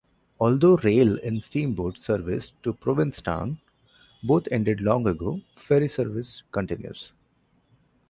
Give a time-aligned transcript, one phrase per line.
[0.39, 3.59] Although rail and steamboat service to Provincetown
[4.23, 7.13] both ended long ago, ferry service continues.